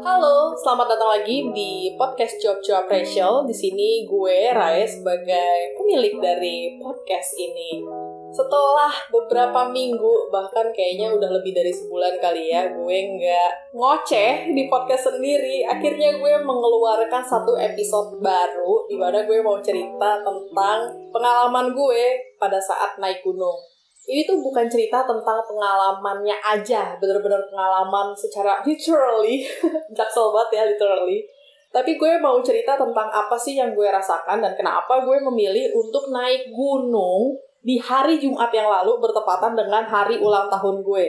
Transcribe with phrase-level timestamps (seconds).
[0.00, 3.44] Halo, selamat datang lagi di podcast Job Job Rachel.
[3.44, 7.84] Di sini gue Rai sebagai pemilik dari podcast ini.
[8.32, 14.64] Setelah beberapa minggu, bahkan kayaknya udah lebih dari sebulan kali ya, gue nggak ngoceh di
[14.64, 15.68] podcast sendiri.
[15.68, 22.56] Akhirnya gue mengeluarkan satu episode baru, di mana gue mau cerita tentang pengalaman gue pada
[22.64, 23.75] saat naik gunung
[24.06, 29.42] ini tuh bukan cerita tentang pengalamannya aja, bener-bener pengalaman secara literally,
[29.98, 31.26] jaksel banget ya literally.
[31.74, 36.08] Tapi gue mau cerita tentang apa sih yang gue rasakan dan kenapa gue memilih untuk
[36.14, 37.34] naik gunung
[37.66, 41.06] di hari Jumat yang lalu bertepatan dengan hari ulang tahun gue.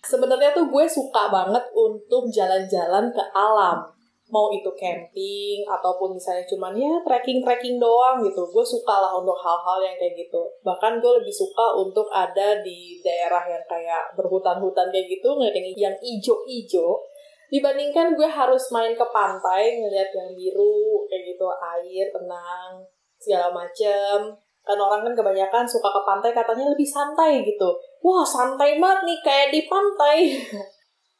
[0.00, 3.95] Sebenarnya tuh gue suka banget untuk jalan-jalan ke alam
[4.26, 8.42] mau itu camping ataupun misalnya cuman ya trekking trekking doang gitu.
[8.50, 10.42] Gue suka lah untuk hal-hal yang kayak gitu.
[10.66, 15.94] Bahkan gue lebih suka untuk ada di daerah yang kayak berhutan-hutan kayak gitu ngeliat yang
[16.02, 16.98] ijo-ijo.
[17.46, 22.82] Dibandingkan gue harus main ke pantai ngeliat yang biru kayak gitu air tenang
[23.22, 24.34] segala macem.
[24.66, 27.78] Kan orang kan kebanyakan suka ke pantai katanya lebih santai gitu.
[28.02, 30.18] Wah santai banget nih kayak di pantai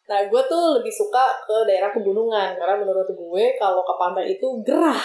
[0.06, 4.46] Nah, gue tuh lebih suka ke daerah pegunungan karena menurut gue kalau ke pantai itu
[4.62, 5.02] gerah.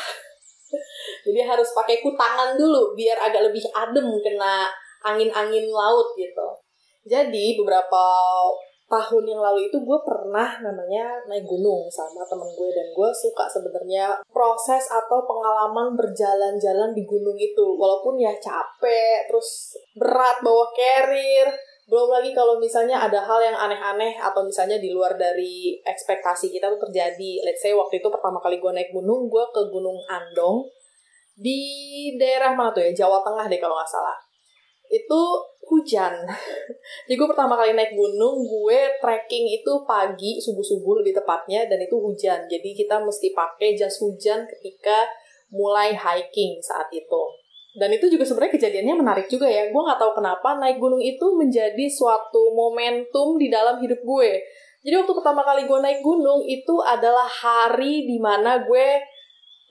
[1.26, 4.70] Jadi harus pakai kutangan dulu biar agak lebih adem kena
[5.02, 6.48] angin-angin laut gitu.
[7.02, 8.04] Jadi beberapa
[8.92, 13.48] tahun yang lalu itu gue pernah namanya naik gunung sama temen gue dan gue suka
[13.48, 21.56] sebenarnya proses atau pengalaman berjalan-jalan di gunung itu walaupun ya capek terus berat bawa carrier
[21.92, 26.72] belum lagi kalau misalnya ada hal yang aneh-aneh atau misalnya di luar dari ekspektasi kita
[26.72, 27.44] tuh terjadi.
[27.44, 30.72] Let's say waktu itu pertama kali gue naik gunung, gue ke Gunung Andong
[31.36, 31.60] di
[32.16, 34.16] daerah mana tuh ya, Jawa Tengah deh kalau nggak salah.
[34.88, 35.20] Itu
[35.68, 36.16] hujan.
[37.12, 42.00] Jadi gue pertama kali naik gunung, gue trekking itu pagi, subuh-subuh lebih tepatnya, dan itu
[42.00, 42.48] hujan.
[42.48, 45.12] Jadi kita mesti pakai jas hujan ketika
[45.52, 47.41] mulai hiking saat itu.
[47.72, 49.72] Dan itu juga sebenarnya kejadiannya menarik juga ya.
[49.72, 54.32] Gue nggak tahu kenapa naik gunung itu menjadi suatu momentum di dalam hidup gue.
[54.82, 59.00] Jadi waktu pertama kali gue naik gunung itu adalah hari di mana gue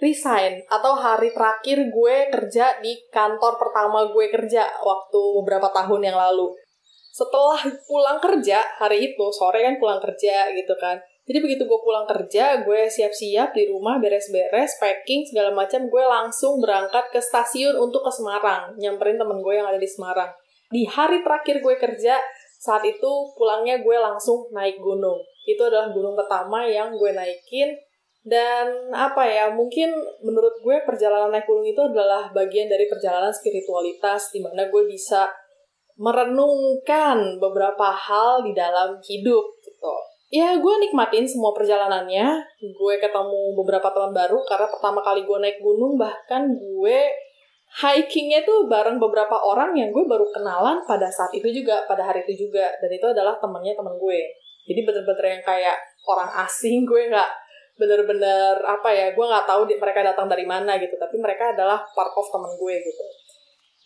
[0.00, 6.16] resign atau hari terakhir gue kerja di kantor pertama gue kerja waktu beberapa tahun yang
[6.16, 6.56] lalu.
[7.10, 10.96] Setelah pulang kerja hari itu sore kan pulang kerja gitu kan
[11.28, 16.58] jadi begitu gue pulang kerja, gue siap-siap di rumah, beres-beres, packing, segala macam, gue langsung
[16.58, 20.32] berangkat ke stasiun untuk ke Semarang, nyamperin temen gue yang ada di Semarang.
[20.72, 22.18] Di hari terakhir gue kerja,
[22.58, 25.20] saat itu pulangnya gue langsung naik gunung.
[25.44, 27.78] Itu adalah gunung pertama yang gue naikin,
[28.26, 29.92] dan apa ya, mungkin
[30.24, 35.30] menurut gue perjalanan naik gunung itu adalah bagian dari perjalanan spiritualitas, di mana gue bisa
[36.00, 42.38] merenungkan beberapa hal di dalam hidup gitu ya gue nikmatin semua perjalanannya.
[42.62, 46.98] Gue ketemu beberapa teman baru karena pertama kali gue naik gunung bahkan gue
[47.70, 52.22] hikingnya tuh bareng beberapa orang yang gue baru kenalan pada saat itu juga pada hari
[52.24, 52.70] itu juga.
[52.78, 54.20] Dan itu adalah temennya temen gue.
[54.70, 55.76] Jadi bener-bener yang kayak
[56.06, 57.30] orang asing gue nggak
[57.80, 60.94] bener-bener apa ya gue nggak tahu mereka datang dari mana gitu.
[60.94, 63.04] Tapi mereka adalah part of temen gue gitu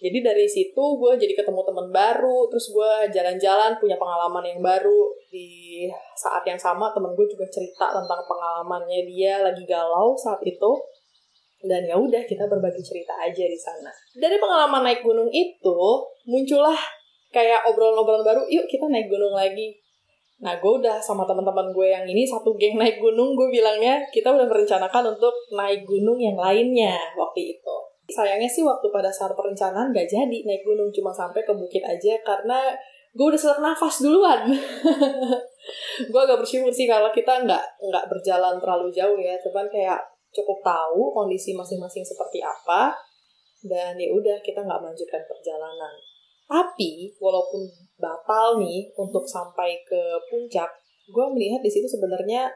[0.05, 5.17] jadi dari situ gue jadi ketemu teman baru terus gue jalan-jalan punya pengalaman yang baru.
[5.33, 10.73] Di saat yang sama temen gue juga cerita tentang pengalamannya dia lagi galau saat itu.
[11.65, 13.89] Dan ya udah kita berbagi cerita aja di sana.
[14.13, 15.81] Dari pengalaman naik gunung itu
[16.29, 16.77] muncullah
[17.33, 18.43] kayak obrolan-obrolan baru.
[18.53, 19.73] Yuk kita naik gunung lagi.
[20.45, 24.29] Nah gue udah sama teman-teman gue yang ini satu geng naik gunung gue bilangnya kita
[24.29, 29.89] udah merencanakan untuk naik gunung yang lainnya waktu itu sayangnya sih waktu pada saat perencanaan
[29.93, 32.77] gak jadi naik gunung cuma sampai ke bukit aja karena
[33.15, 34.43] gue udah sesak nafas duluan.
[36.11, 40.03] Gue agak bersyukur sih kalau kita nggak nggak berjalan terlalu jauh ya cuman kayak
[40.35, 42.91] cukup tahu kondisi masing-masing seperti apa
[43.63, 45.95] dan ya udah kita nggak melanjutkan perjalanan.
[46.45, 47.65] Tapi walaupun
[47.97, 50.69] batal nih untuk sampai ke puncak
[51.09, 52.51] gue melihat di situ sebenarnya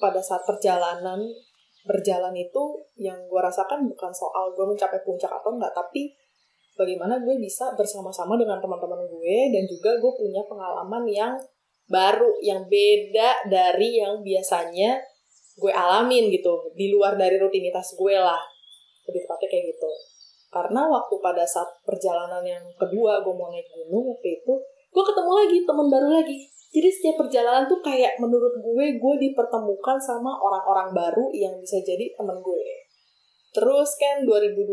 [0.00, 1.20] pada saat perjalanan
[1.84, 6.16] berjalan itu yang gue rasakan bukan soal gue mencapai puncak atau enggak tapi
[6.74, 11.34] bagaimana gue bisa bersama-sama dengan teman-teman gue dan juga gue punya pengalaman yang
[11.84, 14.96] baru yang beda dari yang biasanya
[15.54, 18.40] gue alamin gitu di luar dari rutinitas gue lah.
[19.06, 19.90] Lebih tepatnya kayak gitu.
[20.50, 24.54] Karena waktu pada saat perjalanan yang kedua gue mau naik gunung waktu itu
[24.94, 29.94] gue ketemu lagi teman baru lagi jadi setiap perjalanan tuh kayak menurut gue, gue dipertemukan
[29.94, 32.66] sama orang-orang baru yang bisa jadi temen gue.
[33.54, 34.66] Terus kan 2020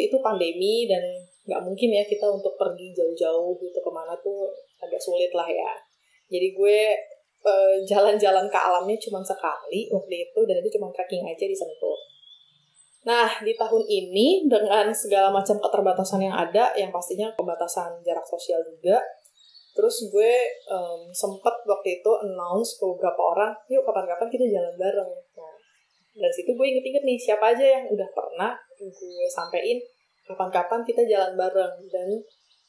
[0.00, 1.04] itu pandemi dan
[1.44, 4.48] nggak mungkin ya kita untuk pergi jauh-jauh gitu ke mana tuh
[4.80, 5.76] agak sulit lah ya.
[6.32, 6.96] Jadi gue
[7.44, 12.08] eh, jalan-jalan ke alamnya cuma sekali waktu itu dan itu cuma trekking aja di Sentul.
[13.04, 18.64] Nah, di tahun ini dengan segala macam keterbatasan yang ada, yang pastinya pembatasan jarak sosial
[18.64, 19.00] juga,
[19.78, 20.32] terus gue
[20.74, 25.06] um, sempet waktu itu announce ke beberapa orang, yuk kapan-kapan kita jalan bareng.
[25.38, 25.54] Nah,
[26.18, 29.78] dari situ gue inget-inget nih, siapa aja yang udah pernah gue sampein
[30.26, 31.78] kapan-kapan kita jalan bareng.
[31.86, 32.18] Dan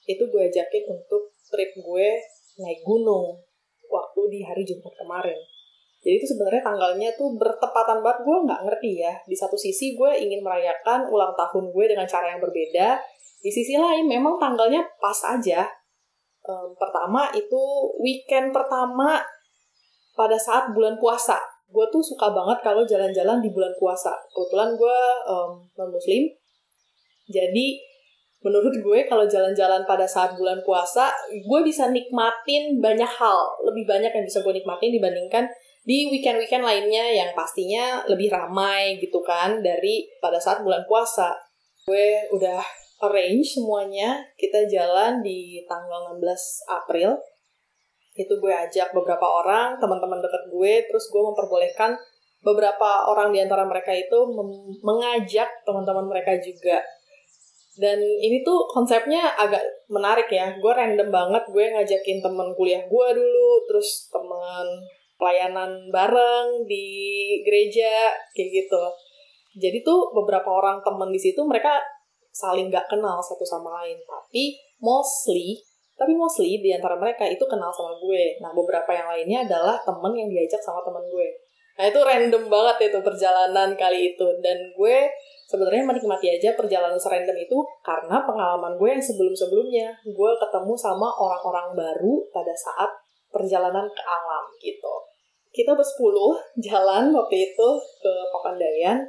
[0.05, 2.07] itu gue ajakin untuk trip gue
[2.61, 3.41] naik gunung
[3.89, 5.41] waktu di hari Jumat kemarin.
[5.99, 9.13] Jadi itu sebenarnya tanggalnya tuh bertepatan banget gue nggak ngerti ya.
[9.25, 13.01] Di satu sisi gue ingin merayakan ulang tahun gue dengan cara yang berbeda.
[13.41, 15.65] Di sisi lain memang tanggalnya pas aja.
[16.47, 17.61] Um, pertama itu
[17.99, 19.19] weekend pertama
[20.15, 21.39] pada saat bulan puasa.
[21.69, 24.15] Gue tuh suka banget kalau jalan-jalan di bulan puasa.
[24.33, 24.99] Kebetulan gue
[25.29, 26.25] um, non muslim.
[27.29, 27.77] Jadi
[28.39, 33.39] menurut gue kalau jalan-jalan pada saat bulan puasa, gue bisa nikmatin banyak hal.
[33.67, 35.45] Lebih banyak yang bisa gue nikmatin dibandingkan
[35.85, 41.37] di weekend-weekend lainnya yang pastinya lebih ramai gitu kan dari pada saat bulan puasa.
[41.85, 42.61] Gue udah
[42.99, 47.15] arrange semuanya, kita jalan di tanggal 16 April.
[48.15, 51.95] Itu gue ajak beberapa orang, teman-teman dekat gue, terus gue memperbolehkan
[52.39, 54.15] beberapa orang di antara mereka itu
[54.83, 56.79] mengajak teman-teman mereka juga
[57.79, 60.51] dan ini tuh konsepnya agak menarik ya.
[60.59, 64.67] Gue random banget, gue ngajakin temen kuliah gue dulu, terus temen
[65.15, 66.85] pelayanan bareng di
[67.47, 68.83] gereja, kayak gitu.
[69.55, 71.79] Jadi tuh beberapa orang temen di situ mereka
[72.29, 73.97] saling gak kenal satu sama lain.
[74.05, 75.59] Tapi mostly,
[75.99, 78.39] tapi mostly di antara mereka itu kenal sama gue.
[78.39, 81.29] Nah beberapa yang lainnya adalah temen yang diajak sama temen gue.
[81.79, 84.27] Nah itu random banget itu perjalanan kali itu.
[84.39, 84.97] Dan gue
[85.49, 91.73] sebenarnya menikmati aja perjalanan serandom itu karena pengalaman gue yang sebelum-sebelumnya gue ketemu sama orang-orang
[91.73, 92.91] baru pada saat
[93.33, 94.93] perjalanan ke alam gitu.
[95.49, 99.01] Kita bersepuluh jalan waktu itu ke Papandayan.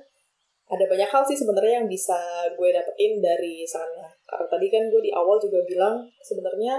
[0.71, 2.17] Ada banyak hal sih sebenarnya yang bisa
[2.55, 4.07] gue dapetin dari sana.
[4.23, 6.79] Karena tadi kan gue di awal juga bilang sebenarnya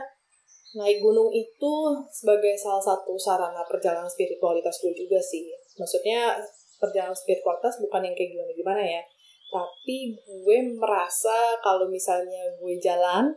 [0.80, 1.74] naik gunung itu
[2.08, 5.52] sebagai salah satu sarana perjalanan spiritualitas gue juga sih.
[5.76, 6.40] Maksudnya
[6.80, 9.04] perjalanan spiritualitas bukan yang kayak gimana-gimana ya
[9.52, 13.28] tapi gue merasa kalau misalnya gue jalan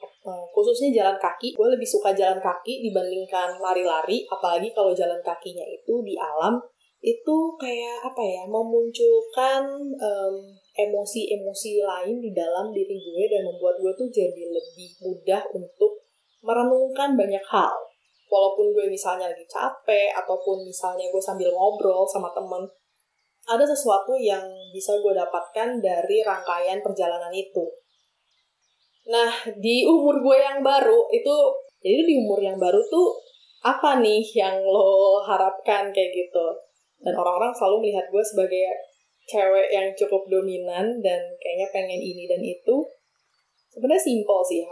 [0.00, 5.66] eh, khususnya jalan kaki gue lebih suka jalan kaki dibandingkan lari-lari apalagi kalau jalan kakinya
[5.66, 6.62] itu di alam
[7.00, 9.64] itu kayak apa ya memunculkan
[10.76, 16.04] emosi-emosi lain di dalam diri gue dan membuat gue tuh jadi lebih mudah untuk
[16.44, 17.72] merenungkan banyak hal
[18.30, 22.68] walaupun gue misalnya lagi capek ataupun misalnya gue sambil ngobrol sama temen
[23.50, 27.66] ada sesuatu yang bisa gue dapatkan dari rangkaian perjalanan itu.
[29.10, 31.34] Nah, di umur gue yang baru itu,
[31.82, 33.16] jadi di umur yang baru tuh
[33.66, 36.46] apa nih yang lo harapkan kayak gitu?
[37.00, 38.64] Dan orang-orang selalu melihat gue sebagai
[39.30, 42.76] cewek yang cukup dominan dan kayaknya pengen ini dan itu.
[43.70, 44.66] Sebenarnya simpel sih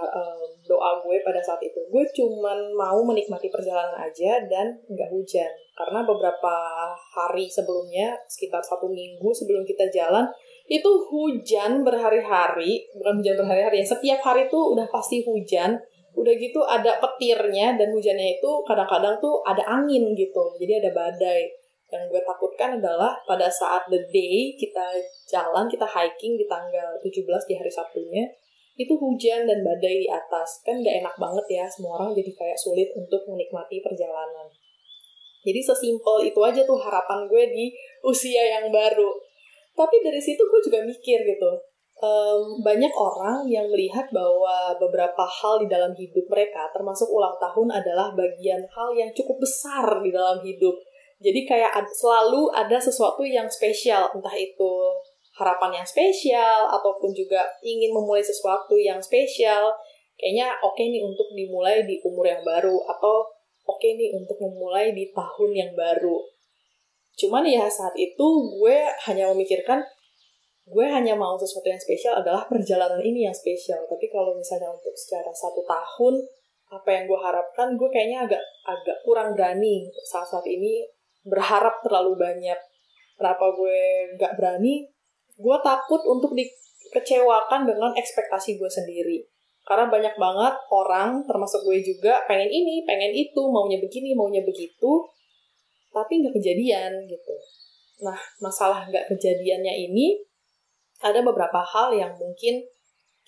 [0.66, 1.78] doa gue pada saat itu.
[1.86, 5.46] Gue cuman mau menikmati perjalanan aja dan nggak hujan.
[5.78, 6.54] Karena beberapa
[7.14, 10.26] hari sebelumnya sekitar satu minggu sebelum kita jalan
[10.66, 12.90] itu hujan berhari-hari.
[12.98, 15.78] Bukan hujan berhari-hari ya setiap hari tuh udah pasti hujan.
[16.18, 20.42] Udah gitu ada petirnya dan hujannya itu kadang-kadang tuh ada angin gitu.
[20.58, 21.46] Jadi ada badai
[21.88, 24.92] yang gue takutkan adalah pada saat the day kita
[25.24, 28.24] jalan kita hiking di tanggal 17 di hari Sabtunya
[28.78, 30.62] itu hujan dan badai di atas.
[30.62, 34.46] Kan gak enak banget ya semua orang jadi kayak sulit untuk menikmati perjalanan.
[35.42, 37.64] Jadi sesimpel itu aja tuh harapan gue di
[38.04, 39.08] usia yang baru.
[39.72, 41.50] Tapi dari situ gue juga mikir gitu
[42.02, 47.68] um, banyak orang yang melihat bahwa beberapa hal di dalam hidup mereka termasuk ulang tahun
[47.74, 50.74] adalah bagian hal yang cukup besar di dalam hidup
[51.18, 54.72] jadi kayak selalu ada sesuatu yang spesial entah itu
[55.34, 59.70] harapan yang spesial ataupun juga ingin memulai sesuatu yang spesial.
[60.18, 63.26] Kayaknya oke okay nih untuk dimulai di umur yang baru atau
[63.66, 66.22] oke okay nih untuk memulai di tahun yang baru.
[67.18, 68.26] Cuman ya saat itu
[68.58, 68.78] gue
[69.10, 69.82] hanya memikirkan
[70.68, 73.78] gue hanya mau sesuatu yang spesial adalah perjalanan ini yang spesial.
[73.90, 76.18] Tapi kalau misalnya untuk secara satu tahun
[76.68, 80.84] apa yang gue harapkan gue kayaknya agak agak kurang berani saat saat ini
[81.26, 82.58] berharap terlalu banyak
[83.18, 83.78] kenapa gue
[84.14, 84.86] nggak berani
[85.38, 89.18] gue takut untuk dikecewakan dengan ekspektasi gue sendiri.
[89.62, 95.04] Karena banyak banget orang, termasuk gue juga, pengen ini, pengen itu, maunya begini, maunya begitu,
[95.92, 97.34] tapi nggak kejadian gitu.
[98.02, 100.24] Nah, masalah nggak kejadiannya ini,
[101.04, 102.64] ada beberapa hal yang mungkin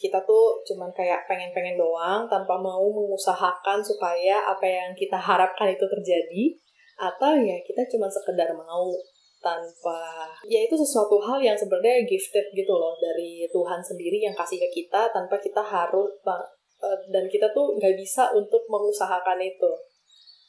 [0.01, 5.85] kita tuh cuman kayak pengen-pengen doang tanpa mau mengusahakan supaya apa yang kita harapkan itu
[5.85, 6.57] terjadi
[7.01, 8.93] atau ya kita cuma sekedar mau
[9.41, 14.61] tanpa ya itu sesuatu hal yang sebenarnya gifted gitu loh dari Tuhan sendiri yang kasih
[14.61, 19.73] ke kita tanpa kita harus eh, dan kita tuh nggak bisa untuk mengusahakan itu.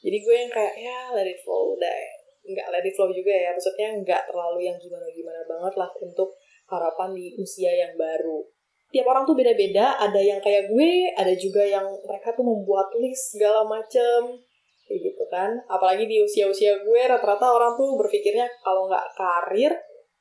[0.04, 2.04] Jadi gue yang kayak ya let it flow deh.
[2.52, 6.36] Nggak let it flow juga ya maksudnya nggak terlalu yang gimana gimana banget lah untuk
[6.68, 8.44] harapan di usia yang baru.
[8.92, 13.40] Tiap orang tuh beda-beda ada yang kayak gue ada juga yang mereka tuh membuat list
[13.40, 14.44] segala macem
[14.92, 15.56] kayak gitu kan.
[15.72, 19.72] Apalagi di usia-usia gue rata-rata orang tuh berpikirnya kalau nggak karir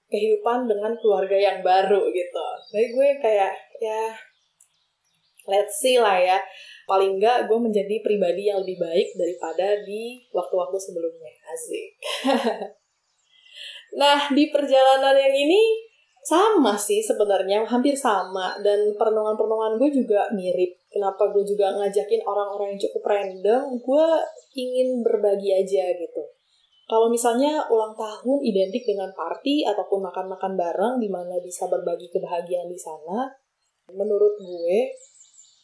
[0.06, 2.46] kehidupan dengan keluarga yang baru gitu.
[2.70, 4.14] Jadi gue kayak ya
[5.50, 6.38] let's see lah ya.
[6.86, 11.34] Paling nggak gue menjadi pribadi yang lebih baik daripada di waktu-waktu sebelumnya.
[11.50, 11.90] Asik.
[13.90, 15.90] Nah di perjalanan yang ini
[16.22, 17.66] sama sih sebenarnya.
[17.66, 18.54] Hampir sama.
[18.62, 24.06] Dan perenungan-perenungan gue juga mirip kenapa gue juga ngajakin orang-orang yang cukup random gue
[24.58, 26.22] ingin berbagi aja gitu.
[26.90, 32.66] Kalau misalnya ulang tahun identik dengan party ataupun makan-makan bareng di mana bisa berbagi kebahagiaan
[32.66, 33.30] di sana
[33.94, 34.90] menurut gue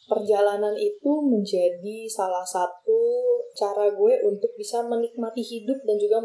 [0.07, 6.23] perjalanan itu menjadi salah satu cara gue untuk bisa menikmati hidup dan juga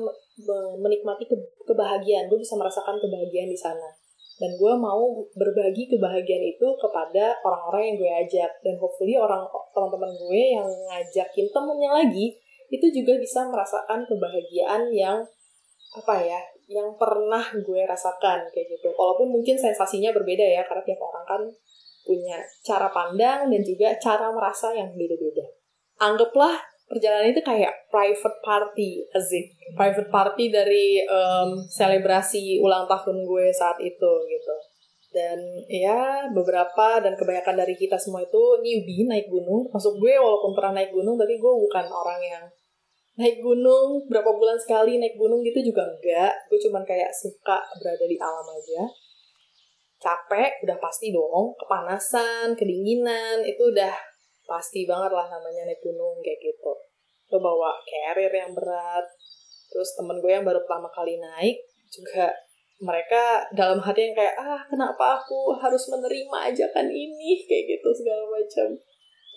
[0.78, 1.26] menikmati
[1.66, 2.30] kebahagiaan.
[2.30, 4.01] Gue bisa merasakan kebahagiaan di sana
[4.40, 8.50] dan gue mau berbagi kebahagiaan itu kepada orang-orang yang gue ajak.
[8.64, 9.44] Dan hopefully orang
[9.76, 12.26] teman-teman gue yang ngajakin temennya lagi
[12.72, 15.20] itu juga bisa merasakan kebahagiaan yang
[15.92, 16.40] apa ya
[16.72, 18.88] yang pernah gue rasakan kayak gitu.
[18.96, 21.42] Walaupun mungkin sensasinya berbeda ya karena tiap orang kan
[22.02, 25.44] punya cara pandang dan juga cara merasa yang beda-beda.
[26.00, 33.48] Anggaplah perjalanan itu kayak private party asik private party dari um, selebrasi ulang tahun gue
[33.48, 34.56] saat itu gitu.
[35.12, 39.68] Dan ya beberapa dan kebanyakan dari kita semua itu newbie naik gunung.
[39.72, 42.44] Masuk gue walaupun pernah naik gunung tapi gue bukan orang yang
[43.16, 46.32] naik gunung berapa bulan sekali naik gunung gitu juga enggak.
[46.48, 48.84] Gue cuman kayak suka berada di alam aja.
[50.00, 51.56] Capek udah pasti dong.
[51.60, 53.92] Kepanasan kedinginan itu udah
[54.48, 56.72] pasti banget lah namanya naik gunung kayak gitu
[57.32, 59.08] lo bawa carrier yang berat
[59.72, 61.56] terus temen gue yang baru pertama kali naik
[61.88, 62.28] juga
[62.82, 67.38] mereka dalam hati yang kayak ah kenapa aku harus menerima ajakan ini?
[67.48, 68.68] Kayak gitu segala macam.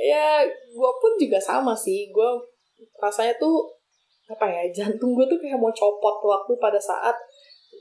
[0.01, 2.09] Ya gue pun juga sama sih.
[2.09, 2.25] Gue
[2.97, 3.69] rasanya tuh
[4.25, 7.13] apa ya jantung gue tuh kayak mau copot waktu pada saat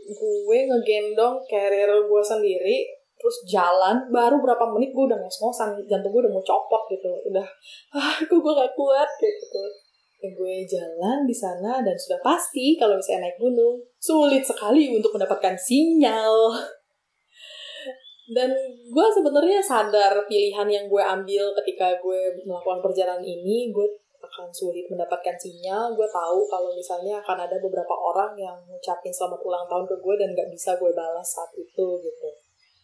[0.05, 2.85] gue ngegendong carrier gue sendiri
[3.17, 7.09] terus jalan baru berapa menit gue udah ngos-ngosan jantung gue udah mau copot gitu.
[7.33, 7.49] Udah
[7.97, 9.09] ah gue gak kuat?
[9.17, 9.65] Kayak gitu
[10.21, 15.57] gue jalan di sana dan sudah pasti kalau misalnya naik gunung sulit sekali untuk mendapatkan
[15.59, 16.55] sinyal.
[18.25, 18.49] Dan
[18.89, 23.85] gue sebenarnya sadar pilihan yang gue ambil ketika gue melakukan perjalanan ini gue
[24.25, 25.93] akan sulit mendapatkan sinyal.
[25.93, 30.15] Gue tahu kalau misalnya akan ada beberapa orang yang ngucapin selamat ulang tahun ke gue
[30.17, 32.29] dan gak bisa gue balas saat itu gitu.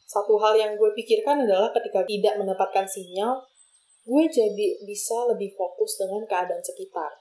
[0.05, 3.41] Satu hal yang gue pikirkan adalah ketika tidak mendapatkan sinyal,
[4.05, 7.15] gue jadi bisa lebih fokus dengan keadaan sekitar.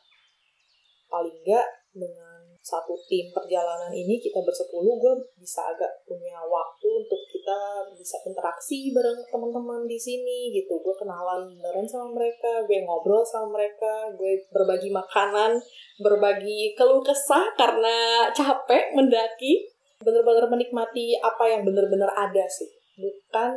[1.10, 7.18] Paling enggak dengan satu tim perjalanan ini kita bersepuluh, gue bisa agak punya waktu untuk
[7.26, 10.78] kita bisa interaksi bareng teman-teman di sini gitu.
[10.78, 15.58] Gue kenalan beneran sama mereka, gue ngobrol sama mereka, gue berbagi makanan,
[15.98, 19.66] berbagi keluh kesah karena capek mendaki.
[20.00, 23.52] Bener-bener menikmati apa yang bener-bener ada sih bukan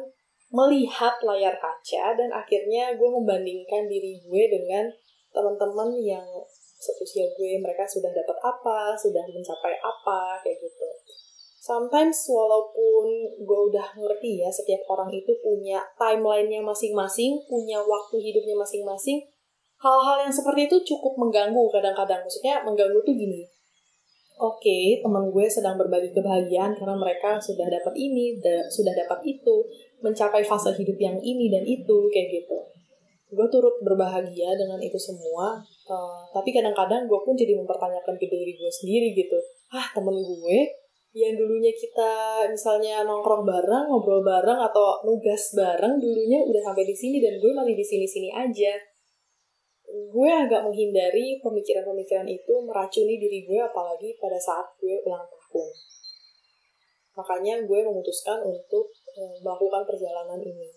[0.52, 4.84] melihat layar kaca dan akhirnya gue membandingkan diri gue dengan
[5.32, 6.24] teman-teman yang
[6.82, 10.90] seusia gue mereka sudah dapat apa sudah mencapai apa kayak gitu
[11.62, 13.06] sometimes walaupun
[13.38, 19.22] gue udah ngerti ya setiap orang itu punya timelinenya masing-masing punya waktu hidupnya masing-masing
[19.78, 23.46] hal-hal yang seperti itu cukup mengganggu kadang-kadang maksudnya mengganggu tuh gini
[24.42, 29.22] oke okay, teman gue sedang berbagi kebahagiaan karena mereka sudah dapat ini, da sudah dapat
[29.22, 29.62] itu,
[30.02, 32.58] mencapai fase hidup yang ini dan itu kayak gitu.
[33.32, 35.56] Gue turut berbahagia dengan itu semua,
[35.88, 39.40] uh, tapi kadang-kadang gue pun jadi mempertanyakan ke diri gue sendiri gitu.
[39.72, 40.58] Ah temen gue
[41.16, 46.96] yang dulunya kita misalnya nongkrong bareng, ngobrol bareng atau nugas bareng dulunya udah sampai di
[46.96, 48.72] sini dan gue masih di sini-sini aja
[49.92, 55.72] gue agak menghindari pemikiran-pemikiran itu meracuni diri gue apalagi pada saat gue ulang tahun.
[57.12, 60.72] Makanya gue memutuskan untuk eh, melakukan perjalanan ini.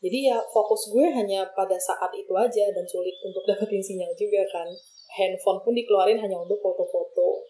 [0.00, 4.40] Jadi ya fokus gue hanya pada saat itu aja dan sulit untuk dapetin sinyal juga
[4.48, 4.68] kan.
[5.10, 7.44] Handphone pun dikeluarin hanya untuk foto-foto.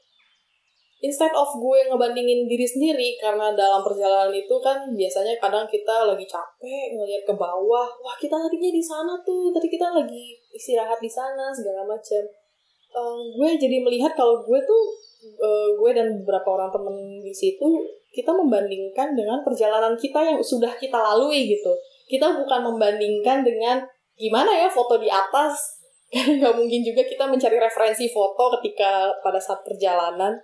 [1.00, 6.28] Instead of gue ngebandingin diri sendiri karena dalam perjalanan itu kan biasanya kadang kita lagi
[6.28, 11.08] capek ngelihat ke bawah wah kita tadinya di sana tuh tadi kita lagi istirahat di
[11.08, 12.20] sana segala macam
[12.92, 14.82] um, gue jadi melihat kalau gue tuh
[15.40, 17.64] uh, gue dan beberapa orang temen di situ
[18.12, 21.72] kita membandingkan dengan perjalanan kita yang sudah kita lalui gitu
[22.10, 23.86] kita bukan membandingkan dengan
[24.18, 25.78] gimana ya foto di atas.
[26.10, 30.34] Karena nggak mungkin juga kita mencari referensi foto ketika pada saat perjalanan.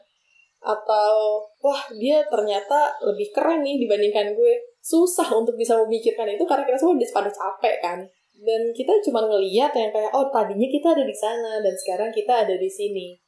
[0.62, 4.54] Atau wah dia ternyata lebih keren nih dibandingkan gue.
[4.78, 7.98] Susah untuk bisa memikirkan itu karena kita semua udah pada capek kan.
[8.38, 12.46] Dan kita cuma ngeliat yang kayak oh tadinya kita ada di sana dan sekarang kita
[12.46, 13.18] ada di sini.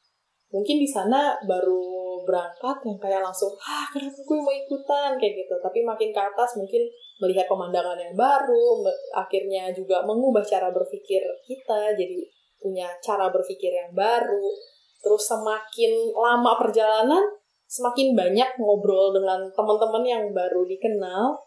[0.55, 5.19] Mungkin di sana baru berangkat yang kayak langsung ah kenapa gue mau ikutan?
[5.19, 5.55] Kayak gitu.
[5.59, 6.87] Tapi makin ke atas mungkin
[7.19, 12.19] melihat pemandangan yang baru akhirnya juga mengubah cara berpikir kita jadi
[12.59, 14.49] punya cara berpikir yang baru
[15.03, 17.23] terus semakin lama perjalanan
[17.69, 21.39] semakin banyak ngobrol dengan teman-teman yang baru dikenal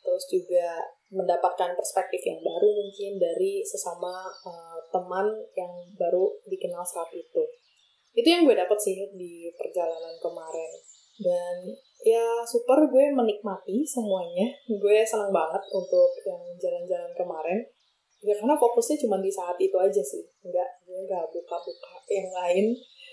[0.00, 5.26] terus juga mendapatkan perspektif yang baru mungkin dari sesama uh, teman
[5.58, 7.42] yang baru dikenal saat itu.
[8.14, 10.72] Itu yang gue dapet sih di perjalanan kemarin.
[11.20, 11.54] Dan
[12.04, 14.48] ya super gue menikmati semuanya.
[14.66, 17.60] Gue senang banget untuk yang jalan-jalan kemarin.
[18.20, 20.20] Ya karena fokusnya cuma di saat itu aja sih.
[20.44, 22.66] Enggak, gue nggak buka-buka yang lain.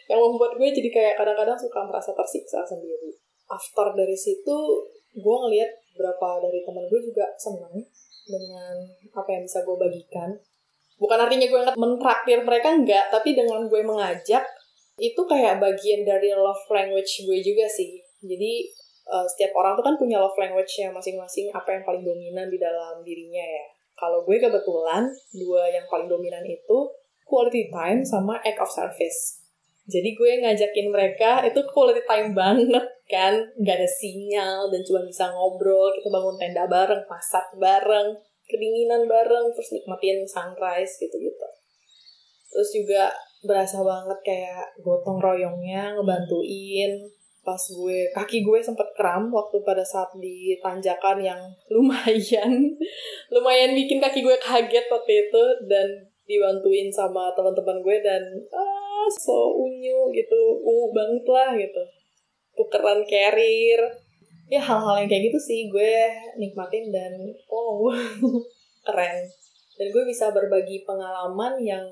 [0.08, 3.16] Yang membuat gue jadi kayak kadang-kadang suka merasa tersiksa sendiri.
[3.48, 4.58] After dari situ,
[5.16, 7.74] gue ngeliat beberapa dari teman gue juga senang
[8.28, 8.76] dengan
[9.16, 10.30] apa yang bisa gue bagikan
[10.98, 14.44] bukan artinya gue nggak mentraktir mereka enggak tapi dengan gue mengajak
[14.98, 18.54] itu kayak bagian dari love language gue juga sih jadi
[19.10, 23.02] uh, setiap orang tuh kan punya love language-nya masing-masing apa yang paling dominan di dalam
[23.06, 23.66] dirinya ya.
[23.98, 26.78] Kalau gue kebetulan dua yang paling dominan itu
[27.26, 29.42] quality time sama act of service.
[29.88, 33.34] Jadi gue ngajakin mereka itu quality time banget kan?
[33.58, 39.52] Nggak ada sinyal dan cuma bisa ngobrol kita bangun tenda bareng masak bareng kedinginan bareng
[39.52, 41.48] terus nikmatin sunrise gitu gitu
[42.48, 43.12] terus juga
[43.44, 47.06] berasa banget kayak gotong royongnya ngebantuin
[47.48, 51.40] pas gue kaki gue sempet kram waktu pada saat di tanjakan yang
[51.74, 52.76] lumayan
[53.32, 55.88] lumayan bikin kaki gue kaget waktu itu dan
[56.28, 58.78] dibantuin sama teman-teman gue dan ah
[59.16, 60.60] so unyu gitu.
[60.60, 61.84] Ungu banget lah gitu.
[62.60, 63.82] Tukeran carrier.
[64.48, 65.96] Ya hal-hal yang kayak gitu sih gue
[66.40, 67.16] nikmatin dan
[67.48, 67.92] oh
[68.88, 69.18] keren.
[69.80, 71.84] Dan gue bisa berbagi pengalaman yang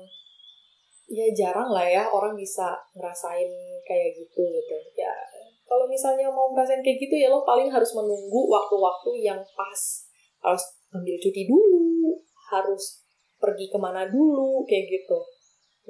[1.06, 3.52] ya jarang lah ya orang bisa ngerasain
[3.88, 4.76] kayak gitu gitu.
[4.96, 5.12] Ya
[5.66, 10.06] kalau misalnya mau ngerasain kayak gitu ya lo paling harus menunggu waktu-waktu yang pas.
[10.40, 10.62] Harus
[10.94, 12.14] ambil cuti dulu
[12.54, 13.02] harus
[13.36, 15.18] pergi ke mana dulu kayak gitu.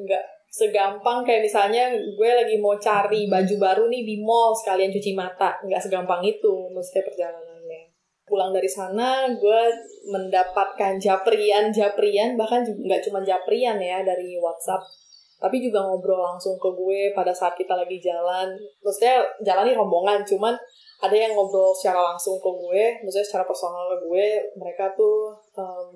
[0.01, 5.13] Nggak segampang kayak misalnya gue lagi mau cari baju baru nih di mall sekalian cuci
[5.13, 5.61] mata.
[5.61, 7.93] Nggak segampang itu mesti perjalanannya.
[8.25, 9.63] Pulang dari sana gue
[10.09, 14.83] mendapatkan japrian japrian bahkan nggak cuma japrian ya dari WhatsApp
[15.37, 18.57] tapi juga ngobrol langsung ke gue pada saat kita lagi jalan.
[18.81, 20.57] Maksudnya jalan rombongan cuman
[20.97, 25.93] ada yang ngobrol secara langsung ke gue, maksudnya secara personal ke gue, mereka tuh um,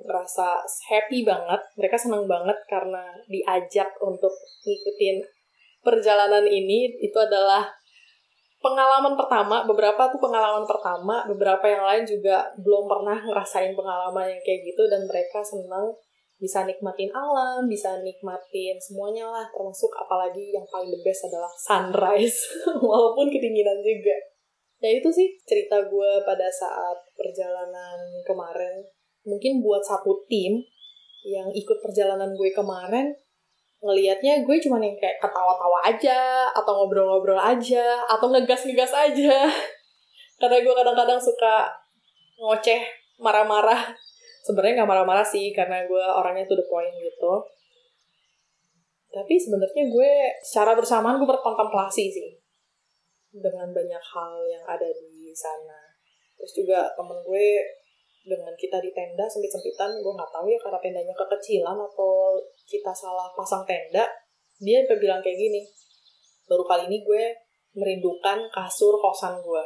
[0.93, 5.25] happy banget, mereka senang banget karena diajak untuk ngikutin
[5.81, 7.65] perjalanan ini, itu adalah
[8.61, 14.41] pengalaman pertama, beberapa tuh pengalaman pertama, beberapa yang lain juga belum pernah ngerasain pengalaman yang
[14.45, 15.97] kayak gitu, dan mereka senang
[16.41, 22.41] bisa nikmatin alam, bisa nikmatin semuanya lah, termasuk apalagi yang paling the best adalah sunrise,
[22.81, 24.17] walaupun kedinginan juga.
[24.81, 28.81] Ya itu sih cerita gue pada saat perjalanan kemarin.
[29.29, 30.65] Mungkin buat satu tim
[31.29, 33.13] yang ikut perjalanan gue kemarin
[33.81, 39.49] ngelihatnya gue cuma yang kayak ketawa-tawa aja atau ngobrol-ngobrol aja atau ngegas-ngegas aja.
[40.41, 41.69] Karena gue kadang-kadang suka
[42.41, 42.81] ngoceh
[43.21, 43.93] marah-marah
[44.51, 47.33] sebenarnya nggak marah-marah sih karena gue orangnya tuh the point gitu.
[49.11, 52.31] Tapi sebenarnya gue secara bersamaan gue berkontemplasi sih
[53.31, 55.95] dengan banyak hal yang ada di sana.
[56.35, 57.47] Terus juga temen gue
[58.27, 62.37] dengan kita di tenda sempit-sempitan gue nggak tahu ya karena tendanya kekecilan atau
[62.69, 64.05] kita salah pasang tenda
[64.61, 65.65] dia sampai bilang kayak gini
[66.45, 67.23] baru kali ini gue
[67.79, 69.65] merindukan kasur kosan gue.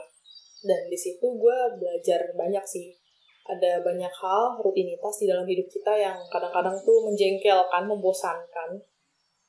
[0.64, 3.03] Dan di situ gue belajar banyak sih
[3.44, 8.80] ada banyak hal rutinitas di dalam hidup kita yang kadang-kadang tuh menjengkelkan membosankan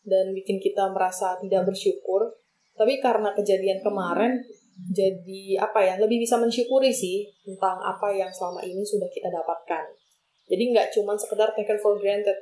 [0.04, 2.36] dan bikin kita merasa tidak bersyukur.
[2.76, 4.44] Tapi karena kejadian kemarin
[4.76, 9.88] jadi apa ya lebih bisa mensyukuri sih tentang apa yang selama ini sudah kita dapatkan.
[10.52, 12.36] Jadi nggak cuma sekedar taken for granted.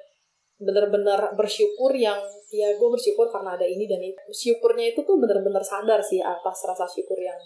[0.57, 2.17] Bener-bener bersyukur yang
[2.49, 4.21] ya gue bersyukur karena ada ini dan itu.
[4.33, 7.37] Syukurnya itu tuh bener-bener sadar sih atas rasa syukur yang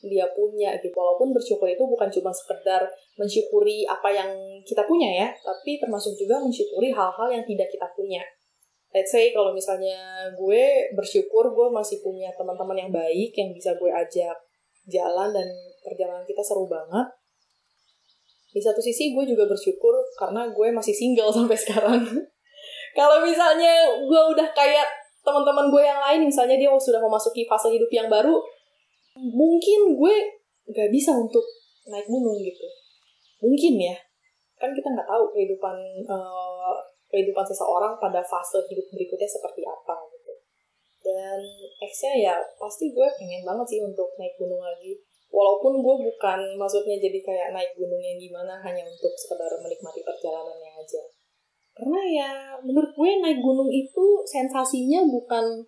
[0.00, 0.96] dia punya gitu.
[0.96, 2.88] Walaupun bersyukur itu bukan cuma sekedar
[3.20, 4.30] mensyukuri apa yang
[4.64, 8.24] kita punya ya tapi termasuk juga mensyukuri hal-hal yang tidak kita punya.
[8.90, 13.86] Let's say kalau misalnya gue bersyukur gue masih punya teman-teman yang baik yang bisa gue
[13.86, 14.34] ajak
[14.88, 15.46] jalan dan
[15.84, 17.06] perjalanan kita seru banget.
[18.50, 22.02] Di satu sisi gue juga bersyukur karena gue masih single sampai sekarang.
[22.96, 24.88] Kalau misalnya gue udah kayak
[25.20, 28.40] teman-teman gue yang lain misalnya dia sudah memasuki fase hidup yang baru
[29.18, 30.14] mungkin gue
[30.70, 31.42] gak bisa untuk
[31.90, 32.66] naik gunung gitu.
[33.42, 33.96] Mungkin ya.
[34.60, 36.76] Kan kita nggak tahu kehidupan uh,
[37.08, 40.32] kehidupan seseorang pada fase hidup berikutnya seperti apa gitu.
[41.00, 41.40] Dan
[41.80, 45.00] X-nya ya pasti gue pengen banget sih untuk naik gunung lagi.
[45.32, 50.70] Walaupun gue bukan maksudnya jadi kayak naik gunung yang gimana hanya untuk sekedar menikmati perjalanannya
[50.76, 51.02] aja.
[51.72, 55.64] Karena ya menurut gue naik gunung itu sensasinya bukan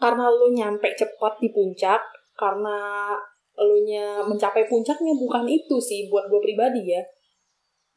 [0.00, 2.00] karena lo nyampe cepat di puncak
[2.34, 3.14] karena
[3.54, 7.02] lo nya mencapai puncaknya bukan itu sih buat gue pribadi ya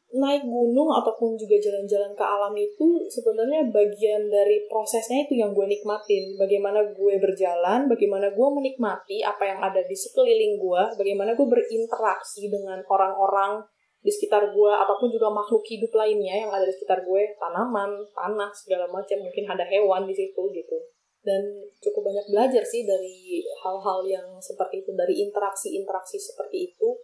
[0.08, 5.68] naik gunung ataupun juga jalan-jalan ke alam itu sebenarnya bagian dari prosesnya itu yang gue
[5.68, 6.32] nikmatin.
[6.40, 12.48] Bagaimana gue berjalan, bagaimana gue menikmati apa yang ada di sekeliling gue, bagaimana gue berinteraksi
[12.48, 13.60] dengan orang-orang
[14.00, 18.48] di sekitar gue ataupun juga makhluk hidup lainnya yang ada di sekitar gue, tanaman, tanah
[18.56, 20.78] segala macam, mungkin ada hewan di situ gitu.
[21.28, 26.96] Dan cukup banyak belajar sih dari hal-hal yang seperti itu, dari interaksi-interaksi seperti itu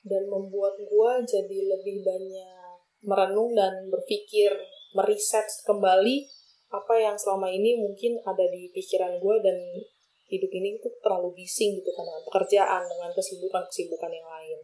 [0.00, 2.72] dan membuat gue jadi lebih banyak
[3.04, 4.48] merenung dan berpikir
[4.96, 6.24] meriset kembali
[6.70, 9.58] apa yang selama ini mungkin ada di pikiran gue dan
[10.30, 14.58] hidup ini itu terlalu bising gitu dengan pekerjaan dengan kesibukan-kesibukan yang lain.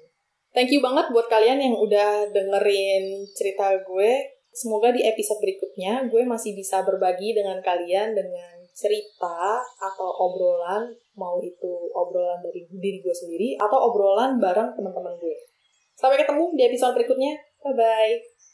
[0.55, 4.39] Thank you banget buat kalian yang udah dengerin cerita gue.
[4.57, 11.41] Semoga di episode berikutnya gue masih bisa berbagi dengan kalian dengan cerita atau obrolan mau
[11.41, 15.37] itu obrolan dari diri gue sendiri atau obrolan bareng teman-teman gue.
[15.97, 17.41] Sampai ketemu di episode berikutnya.
[17.65, 18.37] Bye bye.